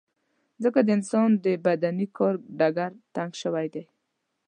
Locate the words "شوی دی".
3.41-3.83